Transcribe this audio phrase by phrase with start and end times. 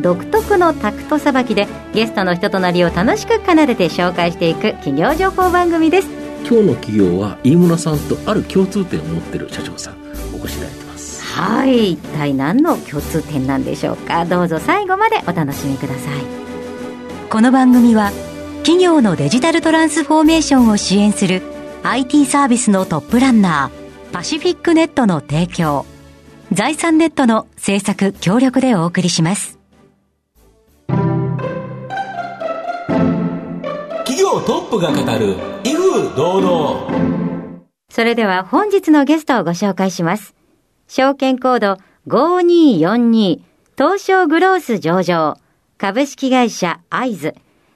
[0.00, 6.08] 独特のタクトさばきでゲストの人となりを楽しく奏でて紹介していく企業情報番組です。
[6.48, 9.96] 今日の企業は飯村さんとある共通点を持ってる社長さん
[10.34, 11.22] お越しいただいてます。
[11.24, 11.92] はい。
[11.92, 14.24] 一体何の共通点なんでしょうか？
[14.24, 17.28] どうぞ最後までお楽しみください。
[17.28, 18.12] この番組は
[18.62, 21.42] 企業のデジタルトランスフォーメーションを支援する
[21.82, 25.84] IT サービスのトップランナーパシフィックネットの提供
[26.52, 29.57] 財産ネットの制作協力でお送りします
[34.40, 37.08] トップが語る威風堂々。
[37.90, 40.34] それでは本日のゲストをご紹介します。
[40.86, 43.40] 証券コード5242
[43.76, 45.36] 東証グロース上場。
[45.78, 47.34] 株式会社アイズ。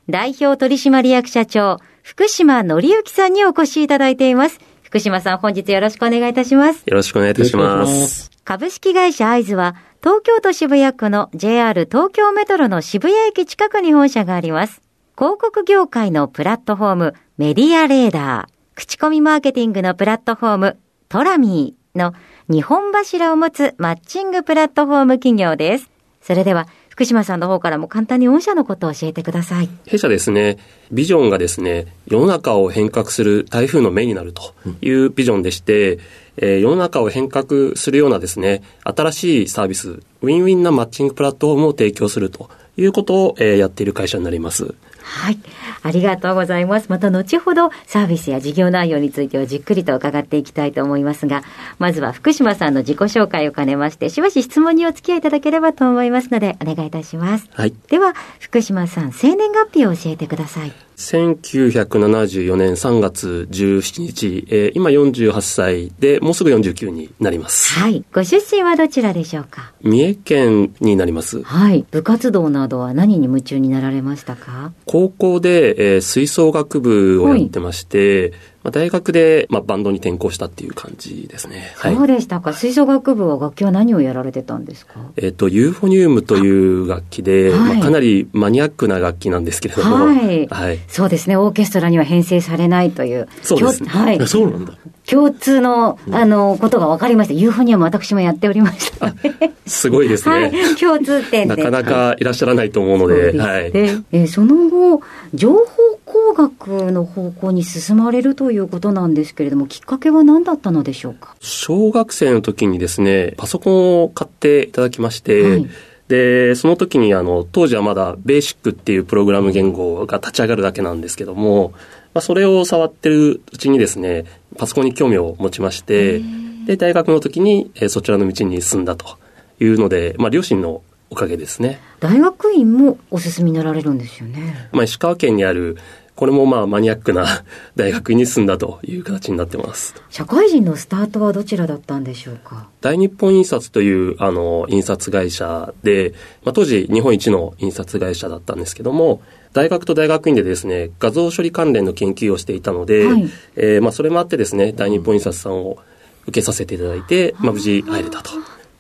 [0.09, 4.59] 代表取締役社長福島則之さんにお越しいただいています。
[4.83, 6.83] 福島さん本日よろしくお願いいたします。
[6.85, 8.31] よろしくお願いいたします。
[8.45, 14.82] 株式会社アイズは東京都渋谷区の JR 東京メトロの渋谷駅近くに本社があります。
[15.15, 20.79] 広告業界のプラットフォームメディアレーダー、口コミマーケティングのプラットフォーム
[21.11, 22.15] トラミーの
[22.49, 25.91] 日本柱を持つマッチングプラットフォーム企業です。
[26.23, 29.69] それでは福島さんの方からも簡単に御社のことを教えてください。
[29.87, 30.57] 弊社ですね、
[30.91, 35.99] ビジョンがですね、世の中を変革する台風の目になるというビジョンでして、
[36.39, 44.75] えー世の中を変革するようなですね、新しいサービス、ウィンウィンなマッチングプラットフォームを提供するということを、えーやっている会社になります。
[45.03, 45.39] はい。
[45.83, 46.87] ありがとうございます。
[46.89, 51.43] また後ほどサービスや事業内容についてはじっくりと伺っていきたいと思いますが、
[51.79, 57.49] まずは福島さんの自己紹介を兼ねまして、しばし質問にお付き合いいただければと思いますので、お願いいたします。
[57.53, 57.75] はい。
[57.89, 60.73] では、福島さん、生年月日を教えてください。
[61.03, 67.75] 1974年3月17日、えー今48歳で、もうすぐ49になります。
[67.79, 68.05] はい。
[68.13, 69.73] ご出身はどちらでしょうか？
[69.83, 71.43] 三重県になります。
[71.43, 71.85] はい。
[71.91, 74.73] 部活動などは何に夢中になられましたか？
[74.87, 78.33] 高校で、えー吹奏楽部をやってまして、
[78.65, 81.73] まあ、大学で、まあ、バンドに転校したっていう感じですね。
[81.77, 82.07] はいそう。
[82.07, 82.53] でしたか。
[82.53, 84.95] 吹奏楽部は楽器は何をやられてたんですか？
[85.17, 90.79] えっ、と、ユーフォニウムという楽器で、はいまあ、かなりマニアックな楽器なんですけれども、はいはい。
[90.89, 91.37] そうですね。
[91.37, 93.29] オーケストラには編成されないという。
[93.43, 94.29] そうですね共はい。
[94.29, 94.75] そうなんだ
[95.11, 97.35] 共通の、あの、ことが分かりました。
[97.35, 99.15] ユーフォニアム私もやっておりましたね。
[99.67, 100.35] すごいですね。
[100.35, 100.53] はい。
[100.77, 101.57] 共通点で。
[101.57, 103.71] なかなかいらっしゃらないと思うので、そうですねはい。
[104.13, 105.01] えーその後、
[105.35, 105.65] 情報
[106.13, 111.35] 工学の方向に進まれるということなんですけれども、きっかけは何だったのでしょうか？
[111.41, 115.67] 小学生の時にですね、パソコンを買っていただきまして、はい
[116.09, 121.73] で、その時にあの、当時はまだベーシックっていうプログラム言語が立ち上がるだけなんですけども、
[122.13, 124.27] まあ、それを触ってるうちにですね、
[124.59, 126.21] パソコンに興味を持ちまして、
[126.67, 129.17] で、大学の時に、えーそちらの道に進んだと
[129.59, 131.81] いうので、まあ、両親のおかげですね。
[132.01, 134.69] 大学院もお進みになられるんですよね。
[134.73, 135.79] まあ、石川県にある、
[136.15, 137.27] これもまあマニアックな
[137.75, 139.95] 大学に進んだという形になってます。
[140.11, 142.69] 社会人のスタートはどちらだったんでしょうか？
[142.81, 146.13] 大日本印刷というあの印刷会社で、
[146.45, 149.23] まあ、当時日本一の印刷会社だったんですけども、
[149.53, 153.31] 大学と大学院でですね、画像処理関連の研究をしていたので、はい。
[153.57, 155.79] えーまあ、それもあってですね、大日本印刷さんを
[156.25, 158.31] 受けさせていただいて、まあ、無事入れたと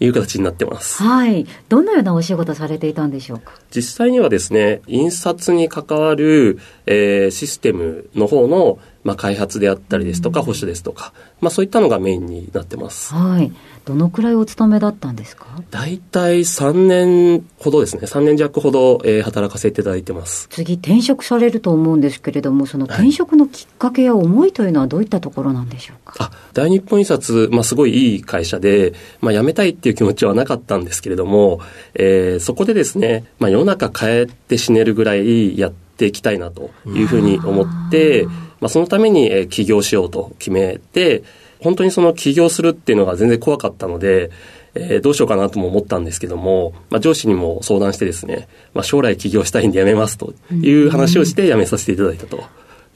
[0.02, 1.02] いう形になってます。
[1.02, 1.46] はい。
[1.68, 3.52] どのようなお仕事されていたんでしょうか？
[3.70, 13.12] 実際にはですね、印刷に関わる、えーシステムの方の、まあ、開発であったりですとか、保守ですとか、まあ、そういったのがメインになってます。
[13.14, 13.52] はい。
[13.84, 15.44] どのくらいお勤めだったんですか？
[15.72, 20.46] 大体3年ほどですね、3年弱ほど、えー働かせていただいてます。
[20.50, 26.14] 次転職されると思うんですけれども、その転職のきっかけや思いというのはどういったところなんでしょうか？
[26.18, 31.60] あ、大日本印刷、まあ、すごいいい会社で、まあ、辞めたいっていう気持ちはなかったんですけれども、
[31.94, 38.26] えーそこでですね、まあ、世の中変えて死ねるぐらいやっていきたいなというふうに思って、
[38.62, 41.22] まあ、そのために、えー起業しようと決めて、
[41.60, 44.30] 本当にその起業するっていうのが全然怖かったので、
[44.74, 52.44] えーどうしようかなとも思ったんですけども、まあ、上司にも相談してですね、まあ、将来起業したいんで辞めますという話をして辞めさせていただいたと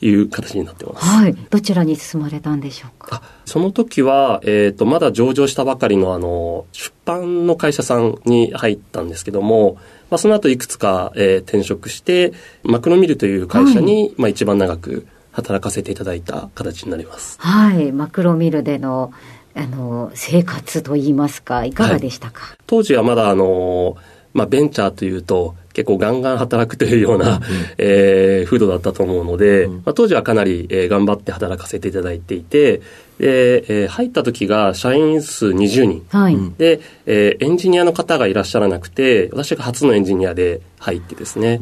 [0.01, 1.05] いう形になってます。
[1.05, 1.35] はい。
[1.35, 3.17] どちらに進まれたんでしょうか？
[3.17, 9.79] あその時は、えっ、と、まだ上場したばかりのあの、出版の会社さんに入ったんですけども、
[10.11, 12.33] まあ、その後いくつか、えー転職して、
[12.63, 15.07] マクロミルという会社に、まあ、一番長く
[15.37, 17.37] 働かせていただいた形になります。
[17.41, 17.93] はい。
[17.93, 19.13] マクロミルでの、
[19.55, 23.99] あの、生活といいますか、いかがでしたか、当時はまだあの、
[24.33, 27.43] まあ、ベンチャーというと結構ガンガン働くというような、
[27.77, 32.79] えー風土だったと思うので、まあ、当時はかなり、えー頑張って働かせていただいていて
[33.19, 36.07] で、えー入った時が社員数20人。
[36.09, 36.37] はい。
[36.57, 41.59] で、えーエンジニアの方がいらっしゃらなくて私が初のエンジニアで入ってですね、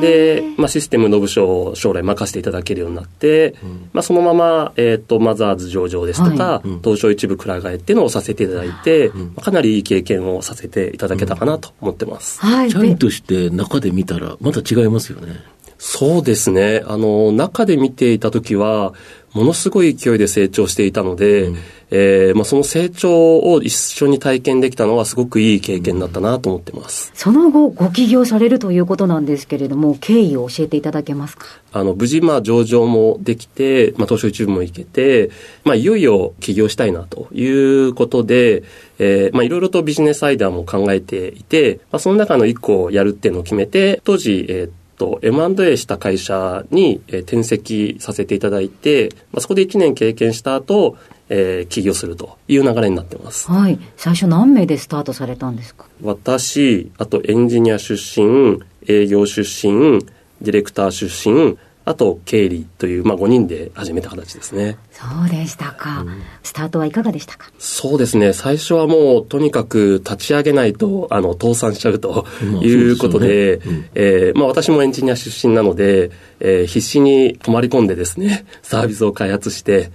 [0.00, 3.54] で、まあ、システムの部署を将来任せていただけるようになって、
[3.92, 12.40] まあ、そのまま、えっ、と、マザーズ上場ですとか、は東証一部くら替えっていうのをさせていただいて、まあかなりいい経験をさせていただけたかなと思ってます。
[12.40, 12.70] はい。
[12.70, 15.36] 社員として中で見たらまた違いますよね。
[15.84, 16.84] そうですね。
[16.86, 18.94] あの、中で見ていた時は、
[19.34, 21.52] ものすごい勢いで成長していたので、
[21.90, 27.12] えーまあ、その成長を一緒に体験できたのはすごくいい経験だったなと思ってます。
[27.14, 31.46] その後、ご起業されるということなんですけれども、経緯を教えていただけますか？
[31.72, 35.30] あの、無事、まあ、上場もできて、まあ、東証一部も行けて、
[35.64, 38.62] まあ、いよいよ起業したいなということで、
[38.98, 44.70] えーまあ、いろいろとビジネスアイデアも考えていて、まあ、その中の一個をやるっていうのを決めて、当時、えーっ
[45.02, 50.96] と、M&A した会社に、えー転籍させていただいて、まあ、そこで1年経験した後、
[51.28, 53.50] えー起業するという流れになってます。
[53.50, 53.78] はい。
[53.96, 55.86] 最初何名でスタートされたんですか？
[56.02, 60.00] 私、あとエンジニア出身、営業出身、
[60.42, 64.78] ディレクター出身、あと経理という、まあ、5人で始めた形ですね。
[64.92, 66.04] そうでしたか。
[66.42, 67.50] スタートはいかがでしたか？
[67.58, 68.32] そうですね。
[68.32, 73.60] 最初はもう、とにかく立ち上げないと、あの、倒産しちゃうとまあいうことで、
[73.94, 79.90] えーまあ私もエンジニア出身なので、えー必死に泊まり込んでですね、 サービスを開発して、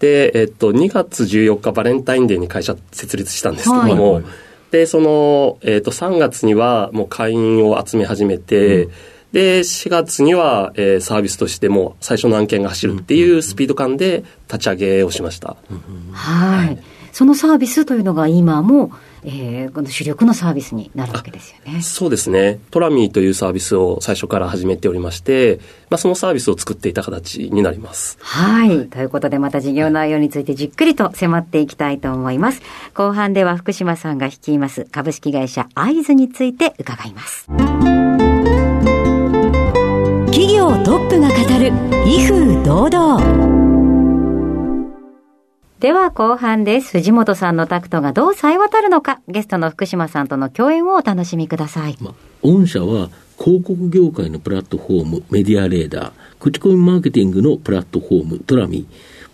[0.00, 4.32] で、えっと、2月14日バレンタインデーに会社設立したんですけども、はいはい
[4.70, 8.88] で、その、えっと、3月にはもう会員を集め始めて、
[9.32, 15.56] で、4月には、えーサービスとしてもう最初の案件が走るっていうスピード感で立ち上げをしました。
[16.12, 16.78] はい。
[17.12, 18.92] そのサービスというのが今も、
[19.24, 21.82] えーこの主力のサービスになるわけですよね。
[21.82, 22.58] そうですね。
[22.70, 25.58] トラミーというサービスを最初から始めておりまして、
[25.90, 28.16] まあ、そのサービスを作っていた形になります。
[28.20, 28.88] はい。
[28.88, 32.62] ということで、また事業内容についてじっくりと迫っていきたいと思います。
[32.94, 37.46] 後半では福島さんが率います株式会社アイズについて伺います。
[40.68, 41.72] 企業トップが語る
[42.06, 43.48] 威風堂々。
[45.80, 46.98] では後半です。
[46.98, 51.96] 藤本さんのタクトがどう冴え渡るのか、ゲストの福島さんとの共演をお楽しみください。
[52.00, 58.86] まあ、御社は広告業界のプラットフォームメディアレーダー、口コミマーケティングのプラットフォームトラミー。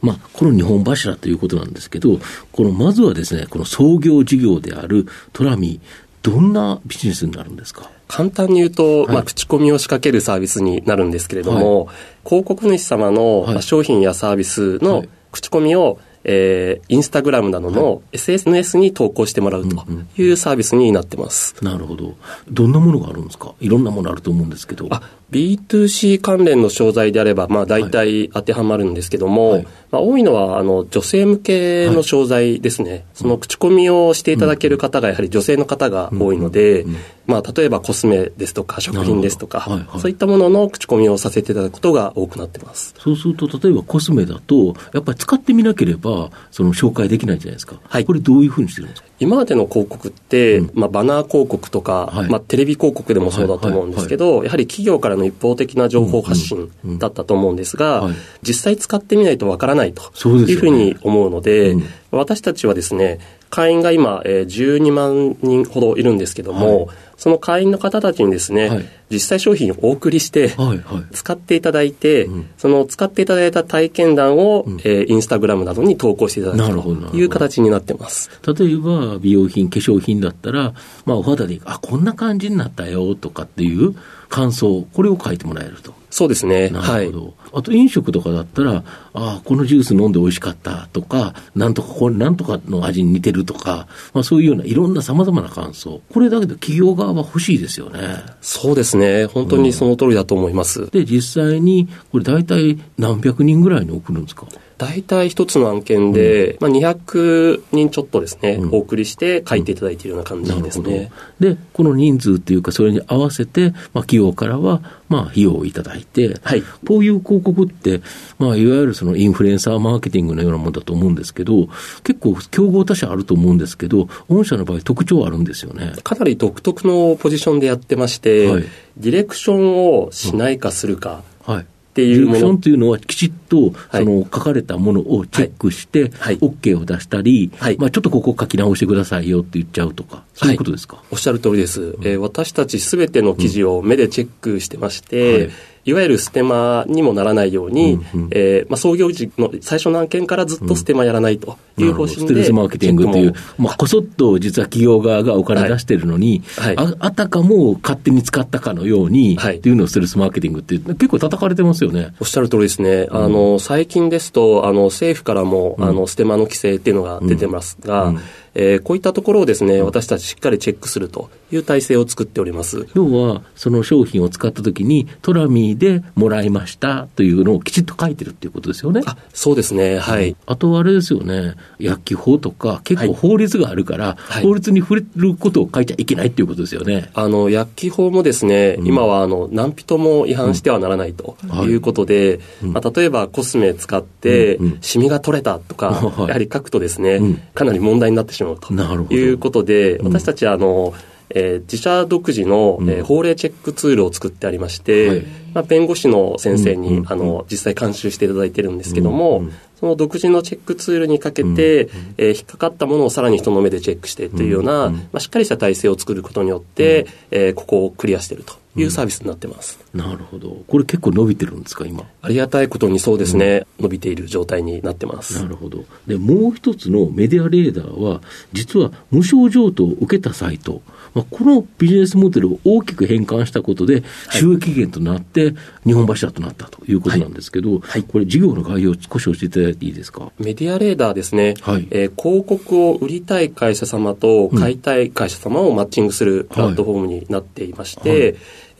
[0.07, 2.21] まあ、この日本柱ということなんですけど、
[2.53, 7.91] このまずはですね、この創業事業であるトラミー、どんなビジネスになるんですか？
[8.15, 9.15] 簡単に言うと、はい。
[9.15, 11.89] まあ、口コミを仕掛けるサービスになるんですけれども、
[12.25, 15.09] 広告主様の、商品やサービスのはい。
[15.33, 19.76] 口コミを、えーインスタグラムなどの SNS に投稿してもらうと
[20.17, 21.55] いうサービスになってます。
[21.62, 22.15] なるほど。
[22.50, 23.55] どんなものがあるんですか？
[23.61, 24.87] いろんなものあると思うんですけど。
[24.91, 29.67] あ B2C 関連の商材であれば、まあ、大体当てはまるんですけども、はい。
[29.91, 36.87] まあ、多いのはあの女性向けの商材ですね、その口コミをしていただける方がやはり女性の方が多いので、
[37.27, 40.00] まあ、例えばコスメですとか食品ですとか、はいはい。
[40.00, 42.94] そういったものの口コミをさせていただくことが多くなってます。
[42.99, 46.14] そうすると、例えばコスメだと、やっぱり使ってみなければ、
[46.51, 47.77] その紹介できないじゃないですか。
[47.83, 48.05] はい。
[48.05, 49.09] これどういうふうにしてるんですか？
[49.21, 52.29] 今までの広告って、まあ、バナー広告とか、はい。
[52.31, 58.15] まあ、テレビ広告でもそうだと思うんですけど、やはり企業からの一方的な情報発信だったと思うんですが、はい。
[58.43, 61.85] 実際使ってみないとわからないというふうに思うので、うん。
[62.11, 63.19] 私たちはですね、
[63.51, 66.89] 会員が今、えー12万人ほどいるんですけども、
[67.25, 71.05] その会員の方たちにですね、はい実際商品をお送りして、はい、はい。
[71.13, 78.31] 使っていただいて、うんその使っていただいた体験談を、んえーインスタグラムなどに投稿していただくという形になってます。
[78.47, 83.95] 例えば、美容品、化粧品だったら、まあ、お肌で、あ、こんな感じになったよ、とかっていう
[84.29, 85.95] 感想、これを書いてもらえると。
[86.11, 86.69] そうですね。
[86.69, 87.19] なはいるほ。
[87.19, 87.35] ど。
[87.55, 88.83] あと飲食とかだったら、あ
[89.15, 96.01] あ、このジュース飲んで美味しかったとか、なんとか、これ、なんとかの味に似てるとか、まあそういうようないろんな様々な感想。
[96.13, 97.99] これだけど企業側は欲しいですよね。
[98.41, 99.27] そうですね。
[99.27, 100.89] 本当にその通りだと思います。
[100.91, 104.47] で、実際に、これ大体何百人ぐらいに送るんですか？
[104.84, 111.10] 大体一つの案件で、まあ、200人ちょっとですね、うんお送りして書いていただいているような感じですね。
[111.38, 118.00] で、この人数っていうか、それに合わせて、まあ、企業からは、まあ、費用をいただいて、はいこういう広告って、
[118.38, 121.69] まあ、いわゆるそのインフルエンサーマーケティングのようなものだと思うんですけど、
[122.03, 125.93] 結構、競合他社あると思うんですけど、御社の場合、特徴あるんですよね。
[126.03, 128.64] かなり独特のポジションでやってまして、はい
[128.96, 131.67] ディレクションをしないかするかはい。
[131.94, 134.05] ってディレクションいうもの、というのは、きちっと、はい。
[134.05, 136.39] その、書かれたものをチェックして、はい。
[136.39, 137.77] OK を出したり、はい。
[137.79, 141.01] まあ、ちょっとここ書き直してくださいよって言っちゃうとか、そういうことですか？
[141.13, 141.96] おっしゃる通りです。
[142.03, 145.51] えー私たちすべての記事を目でチェックしてまして、はい
[145.84, 148.29] い、わゆるステマにもならないように、うんうん。
[148.32, 156.76] えーまあ、創業時の最初の案件からずっとステマやらないという方針で、ステルスマーケティングというまあ、こそっと実は企業側がお金出してるのに、はい。
[156.76, 159.58] はいああたかも勝手に使ったかのように、はい。
[159.58, 162.14] っていうのをステルスマーケティングって結構叩かれてますよね。
[162.20, 163.06] おっしゃる通りですね。
[163.10, 168.20] あの、最近ですと、あの、政府からも、あの、ステマの規制っていうのが出てますが、うん
[168.55, 172.87] えーこういったところをですね、私たちしっかりチェックするという体制を作っております。
[172.94, 179.03] 要は、その商品を使ったときに、トラミーでもらいましたというのをきちっと書いてるっていうことですよね。
[179.06, 179.99] あ、そうですね。
[179.99, 180.37] はい。
[180.46, 184.43] あとはあれですよね、薬機法とか、結構はい法律があるから、はい。
[184.43, 187.11] 法律に触れることを書いちゃいけないっていうことですよね。
[187.15, 194.67] あの、薬機法もですね、今は、あの、何人も違反してはならないとはいいうことで、まあ、例えばコスメ使ってうん。
[194.67, 196.29] うん、シミが取れたとか、 はい。
[196.29, 197.34] やはり書くとですね、うん。
[197.55, 199.15] かなり問題になってしまうとなるほど。
[199.15, 200.06] いうことで、うん。
[200.08, 200.94] 私たちは、あの、
[201.31, 205.22] えー自社独自の、えーうん法令チェックツールを作ってありまして、はい。
[205.55, 219.79] まあ、弁護士の先生に、うんうんあの実際監修していただいてるんですけども、うんうんその独自のチェックツールにかけて、えー引っかかったものをさらに人の目でチェックしてというような、うんうんまあ、しっかりした体制を作ることによって、えーここをクリアしているというサービスになってます。
[219.95, 220.63] なるほど。
[220.67, 222.05] これ結構伸びてるんですか、今？
[222.23, 225.41] ありがたいことにそうですね、伸びている状態になってます。
[225.43, 225.85] なるほど。
[226.07, 228.21] で、もう一つのメディアレーダーは、
[228.53, 230.83] 実は無償譲渡を受けたサイト、
[231.15, 235.55] まあ、このビジネスモデルを大きく変換したことで、収益源となって、
[235.87, 240.33] 日本柱となったということなんですけど、これ、事業の概要を少し教えていただいていいですか？
[240.39, 241.87] メディアレーダーですね、はい。
[241.91, 248.19] えー広告を売りたい会社様と買いたい会社様をマッチングするプラットフォームになっていまして、はい。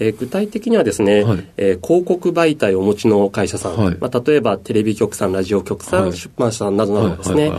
[0.00, 1.45] えー具体的にはですね、はい。
[1.57, 3.97] えー広告媒体をお持ちの会社さん、はい。
[4.00, 6.12] まあ、例えばテレビ局さん、ラジオ局さん、はい。
[6.17, 7.53] 出版社さんなどなどですね、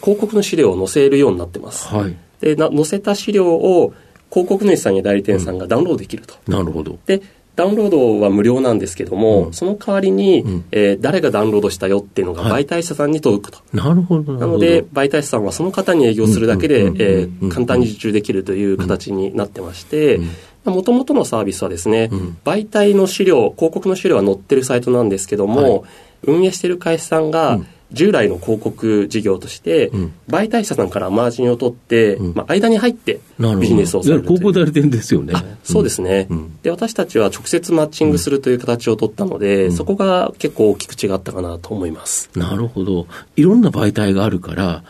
[0.00, 1.86] 広告の資料を載せるようになってます。
[1.88, 2.16] はい。
[2.42, 3.94] でな載せた資料を
[4.30, 6.34] 広告主さんや代理店さんがダウンロードできると。
[6.48, 6.98] なるほど。
[7.06, 7.22] で
[7.54, 9.52] ダウンロードは無料なんですけども、うん。
[9.52, 10.64] その代わりに、うん。
[10.72, 12.64] えー誰がダウンロードしたよっていうのがはい。
[12.64, 13.58] 媒体者さんに届くと。
[13.74, 14.46] なるほど、なるほど。
[14.46, 20.16] なので、媒体者さんはその方に営業するだけで、うんうんうんうんえー簡単に受注できるという形になってまして
[20.64, 22.38] うん、もともとのサービスはですね、うん。
[22.44, 25.84] 媒体の資料、広告の資料が載ってるサイトなんですけども、
[26.22, 30.12] 運営している会社さんがうん、従来の広告事業として、うん。
[30.28, 32.34] 媒体者さんからマージンを取って、うん。
[32.34, 33.20] まあ、間に入って
[33.60, 35.32] ビジネスをされる広告代理店ですよね。
[35.34, 36.58] あそうですね、うん。
[36.62, 39.72] で私たちは直接マッチングするという形を取ったので、うん。
[39.72, 42.30] そこが結構大きく違ったかなと思います。
[42.34, 43.06] なるほど。
[43.36, 44.82] いろんな媒体があるから、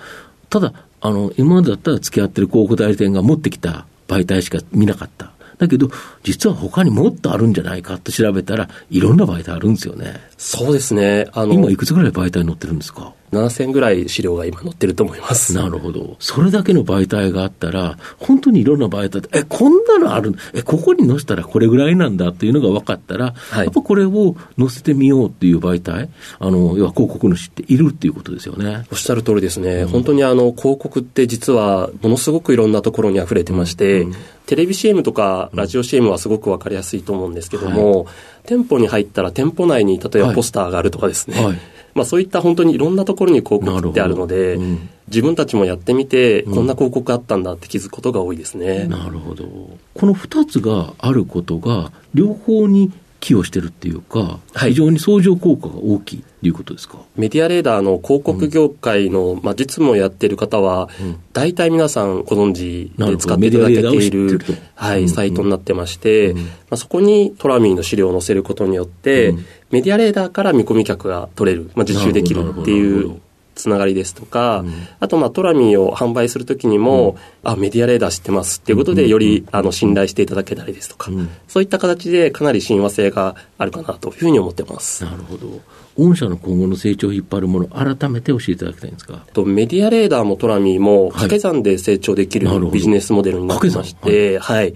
[0.51, 5.33] ただ、あの、今までだったら付き合ってる広告代理店が持ってきた媒体しか見なかった。
[5.59, 5.89] だけど、
[6.23, 10.21] 実は他にもっとあるんじゃないかと調べたら、いろんな媒体あるんですよね。
[10.39, 11.29] そうですね。
[11.33, 13.13] あの今、いくつぐらい媒体載ってるんですか？
[13.33, 15.55] 7000ぐらい資料が今載ってると思います。
[15.55, 16.17] なるほど。
[16.19, 28.87] それだけの媒体があったら、本当にいろんな媒体で、え、こんなのある、え、ここに載せたらこれぐらいなんだっていうのが分かったら、はいやっぱこれを載せてみようっていう媒体、あの、要は広告主っているっていうことですよね。
[28.93, 29.85] おっしゃる通りですね。
[29.85, 34.07] 本当にあの、広告って実はものすごくいろんなところに溢れてまして、
[34.47, 38.07] テレビ CM とかラジオ CM はすごくわかりやすいと思うんですけども、
[38.45, 41.43] 店舗に入ったら店舗内に例えばポスターがあるとかですね。
[41.43, 41.59] はい
[41.95, 48.87] まあそういった本当にいろんなところに広告ってあるので、うん自分たちもやってみて、こんな広告あったんだって気づくことが多いですね。
[48.87, 49.45] なるほど。
[49.95, 52.91] この二つがあることが、両方に
[53.23, 54.71] 寄与してるっていうか、はい。
[54.71, 56.99] 非常に相乗効果が大きいっていうことですか？
[57.17, 61.17] メディアレーダーの広告業界の、まあ、実務をやっている方は、うん。
[61.33, 64.41] 大体皆さんご存知で使っていただけている
[64.75, 65.09] はい、うん。
[65.09, 66.39] サイトになってまして、うん。
[66.39, 69.45] まあ、そこにトラミーの資料を載せることによって、うん。
[69.71, 73.21] メディアレーダーから見込み客が取れる、まあ、受注できるっていう
[73.55, 74.73] つながりですとか、うん。
[75.01, 81.29] あと、まあ、トラミーを販売するときにも、あ、メディアレーダー知ってますっていうことで、うんより、あの、信頼していただけたりですとか、うん。
[81.49, 85.05] そういった形でかなり親和性があるかなというふうに思ってます。
[85.05, 85.61] なるほど。
[85.99, 89.27] 御社の今後の成長を引っ張るもの、改めて教えていただきたいんですか？
[89.35, 91.11] とメディアレーダーもトラミーもはい。
[91.11, 92.71] 掛け算で成長できるなるほど。
[92.71, 94.75] ビジネスモデルになってまし掛けて、はい。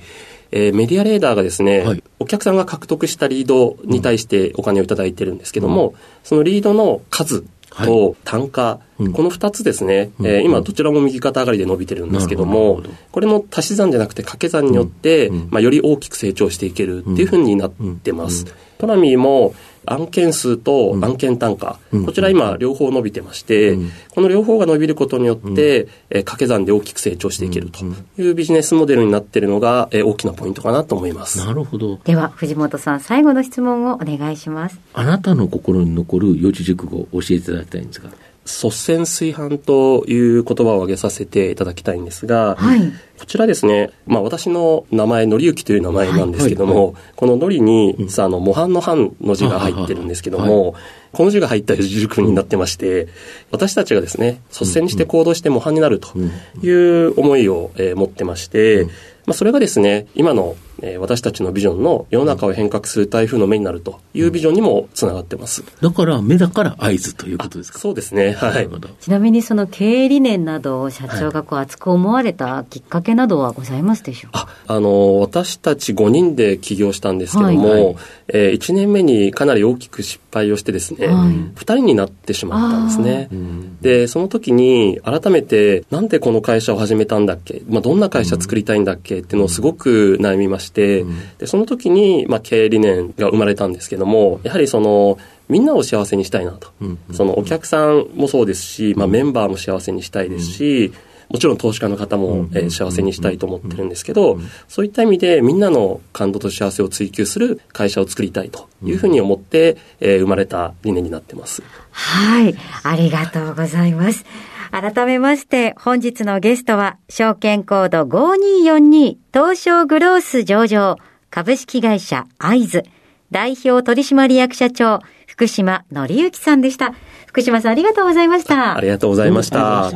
[0.52, 2.02] えーメディアレーダーがですね、はい。
[2.20, 7.44] お客さんが獲得したリードに対してお金をいただいてるんですけども、そのリードの数はい
[7.84, 9.12] と単価、うん。
[9.12, 10.26] この2つですね、うん。
[10.26, 15.48] えー今どちらも右肩上がりで伸びてるんですけどもどこれの足し算じゃなくて掛け算によって、うん。
[15.50, 18.44] まあ、より大きく成長していけるっていうふうになってます。
[18.44, 18.52] うん。
[18.78, 19.54] トラミーも
[19.86, 27.84] 案件数と案件単価、うんこちら今両方伸びてまして、うんこの両方が伸びることによって、えー掛け算で大きく成長していけると
[28.18, 31.38] いうビジネスモデルになっているのが、えー大きなポイントかなと思います。
[31.38, 31.98] なるほど。
[32.04, 34.78] では、藤本さん、最後の質問をお願いします。
[34.94, 38.10] あなたの心に残る四字熟語を教えていただきたいんですが。
[38.46, 42.92] 率先炊飯という言葉を挙げさせていただきたいんですが、はい。
[43.18, 46.94] こちらですね、まあ私の名前、のりゆきという名前なんですけども、はいはい。
[47.16, 50.74] こののりに、さあの、模範の範の字が入ってるんですけども、
[51.12, 53.08] この字が入った四字熟語になってまして、
[53.50, 56.16] 私たちがですね、率先して行動して模範になると
[56.62, 58.84] いう思いを、えー持ってまして、
[59.26, 65.62] まあそれがですね、今の、えー私たちのビジョンの世の中を変革する台風の目になるというビジョンにもつながってます。
[65.80, 67.78] だから、目だから合図ということですか？
[67.78, 68.68] そうですね、はない。
[69.00, 74.48] ちなみにその経営理念などを社長がこう熱く思われたきっかけなどはございますでしょうか？
[74.66, 77.96] あ、あの、私たち5人で起業したんですけども、はいはい。
[78.28, 81.28] え1年目にかなり大きく失敗をしてですね、はい。
[81.28, 83.28] 2人になってしまったんですね。
[83.32, 89.18] うんで、その時に改めて、なんでこの会社を始めたんだっけ、まあ、どんな会社作りたいんだっけ？
[89.18, 91.04] っていうのをすごく悩みまして、
[91.38, 95.18] でその時に、まあ、経営理念が生まれたんですけども、やはりその、
[95.48, 96.68] みんなを幸せにしたいなと。
[96.80, 100.92] うんそのお客さんもそうですし、まあ、メンバーも幸せにしたいですし、
[101.28, 111.62] もちろん投資家の方も、えー幸せにしたいと思ってるんですけど、そういった意味でみんなの感動と幸せを追求する会社を作りたいというふうに思って、えー生まれた理念になってます。
[111.90, 112.54] はい。
[112.82, 114.24] ありがとうございます。
[114.70, 120.96] 改めまして、本日のゲストは、証券コード5242東証グロース上場
[121.30, 122.84] 株式会社アイズ
[123.30, 126.94] 代表取締役社長福島則之さんでした。
[127.26, 128.76] 福島さんありがとうございました。
[128.76, 129.90] ありがとうございました。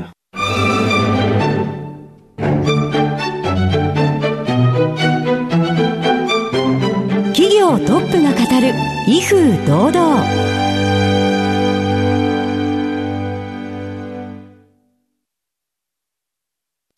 [7.32, 8.74] 企業トップが語る
[9.06, 10.59] 威風堂々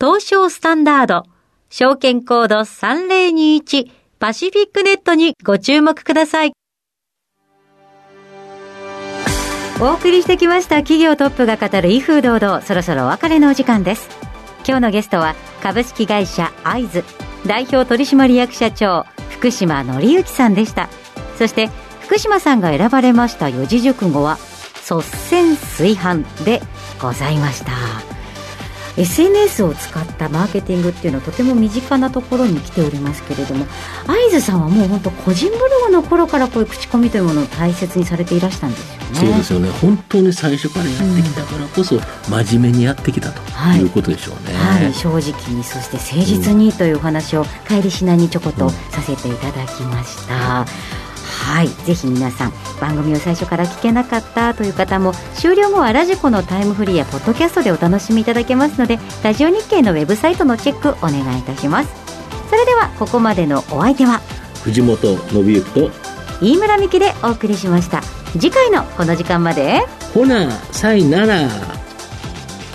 [0.00, 1.24] 東証スタンダード、
[1.68, 6.52] 証券コード3021パシフィックネットにご注目ください。
[9.78, 14.08] お送りしてきました企業トップが語る威風堂々、そろそろお別れのお時間です。
[14.66, 17.04] 今日のゲストは株式会社アイズ
[17.46, 20.88] 代表取締役社長福島則之さんでした。
[21.36, 21.68] そして
[22.00, 24.38] 福島さんが選ばれました四字熟語は
[24.76, 26.62] 率先炊飯で
[27.02, 27.89] ございました。
[29.00, 33.66] SNS を使ったマーケティングっていうのはとても身近なところに来ておりますけれども
[34.06, 39.14] 会津さんはもう本当個人ブログの頃からこういう口コミというものを大切にされていらしたんですよね。
[39.14, 39.70] そうですよね。
[39.70, 44.54] 本当に最初からやってきたからこそ、真面目にやってきたとはいいうことでしょうね。
[44.54, 50.66] はい、正直にそして誠実にというお話を帰りしなにちょこっとさせていただきました。
[51.40, 61.90] はい、ぜひ皆さん番組を最初から聞けなかったという方も終了後はラジコのタイムフリーやポッドキャストでお楽しみいただけますのでラジオ日経のウェブサイトのチェックお願いいたします。
[62.48, 64.20] それではここまでのお相手は
[64.64, 65.90] 藤本信之と、
[66.40, 68.02] 飯村美希でお送りしました。
[68.32, 69.80] 次回のこの時間まで。
[70.14, 71.48] ほな、さいなら。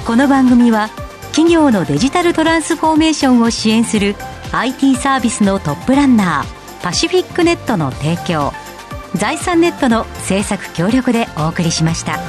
[0.05, 0.89] この番組は
[1.31, 4.15] 企業のデジタルトランスフォーメーションを支援する
[4.51, 6.64] IT サービスのトップランナー。
[6.85, 8.51] パシフィックネットの提供
[9.15, 12.19] 財産ネットの制作協力でお送りしました。